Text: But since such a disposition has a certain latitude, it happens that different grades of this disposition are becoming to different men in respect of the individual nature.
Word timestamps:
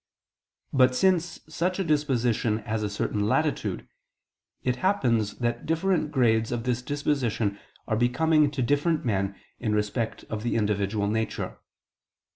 But 0.73 0.95
since 0.95 1.41
such 1.47 1.77
a 1.77 1.83
disposition 1.83 2.57
has 2.63 2.81
a 2.81 2.89
certain 2.89 3.27
latitude, 3.29 3.87
it 4.63 4.77
happens 4.77 5.35
that 5.37 5.67
different 5.67 6.09
grades 6.11 6.51
of 6.51 6.63
this 6.63 6.81
disposition 6.81 7.59
are 7.87 7.95
becoming 7.95 8.49
to 8.49 8.63
different 8.63 9.05
men 9.05 9.39
in 9.59 9.75
respect 9.75 10.23
of 10.23 10.41
the 10.41 10.55
individual 10.55 11.05
nature. 11.07 11.59